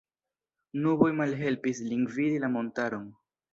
[0.85, 3.07] Nuboj malhelpis lin vidi la montaron.